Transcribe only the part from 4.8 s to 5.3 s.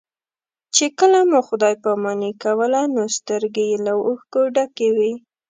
وې.